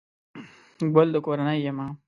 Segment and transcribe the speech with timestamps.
[0.95, 1.87] گل دکورنۍ يمه